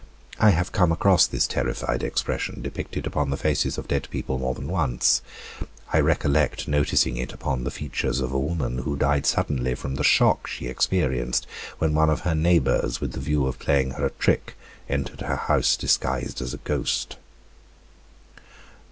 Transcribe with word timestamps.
I 0.39 0.49
have 0.49 0.71
come 0.71 0.91
across 0.91 1.27
this 1.27 1.45
terrified 1.45 2.01
expression 2.01 2.63
depicted 2.63 3.05
upon 3.05 3.29
the 3.29 3.37
faces 3.37 3.77
of 3.77 3.87
dead 3.87 4.07
people 4.09 4.39
more 4.39 4.55
than 4.55 4.67
once. 4.67 5.21
I 5.93 5.99
recollect 5.99 6.67
noticing 6.67 7.17
it 7.17 7.33
upon 7.33 7.65
the 7.65 7.69
features 7.69 8.19
of 8.19 8.31
a 8.31 8.39
woman 8.39 8.79
who 8.79 8.95
died 8.95 9.27
suddenly 9.27 9.75
from 9.75 9.93
the 9.97 10.03
shock 10.03 10.47
she 10.47 10.65
experienced 10.65 11.45
when 11.77 11.93
one 11.93 12.09
of 12.09 12.21
her 12.21 12.33
neighbors, 12.33 12.99
with 12.99 13.11
the 13.11 13.19
view 13.19 13.45
of 13.45 13.59
playing 13.59 13.91
her 13.91 14.07
a 14.07 14.09
trick, 14.09 14.55
entered 14.89 15.21
her 15.21 15.35
house 15.35 15.77
disguised 15.77 16.41
as 16.41 16.55
a 16.55 16.57
ghost." 16.57 17.17